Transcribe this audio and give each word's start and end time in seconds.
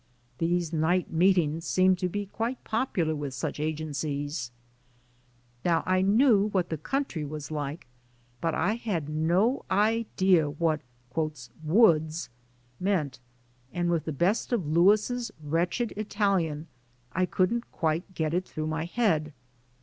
These 0.39 0.73
night 0.73 1.11
meetings 1.11 1.67
seem 1.67 1.95
to 1.97 2.09
be 2.09 2.25
quite 2.25 2.63
popular 2.63 3.15
with 3.15 3.35
such 3.35 3.59
agencies! 3.59 4.49
Now, 5.63 5.83
I 5.85 6.01
knew 6.01 6.47
what 6.49 6.69
the 6.69 6.77
country 6.79 7.23
was 7.23 7.51
like, 7.51 7.85
but 8.41 8.55
I 8.55 8.73
had 8.77 9.09
no 9.09 9.63
idea 9.69 10.49
what 10.49 10.81
"woods" 11.63 12.29
meant, 12.79 13.19
and 13.71 13.91
with 13.91 14.05
the 14.05 14.11
best 14.11 14.51
of 14.51 14.65
Louis' 14.65 15.29
wretched 15.39 15.93
Ital 15.95 16.39
ian, 16.39 16.67
I 17.11 17.27
couldn't 17.27 17.71
quite 17.71 18.15
get 18.15 18.33
it 18.33 18.45
through 18.47 18.65
my 18.65 18.85
head. 18.85 19.33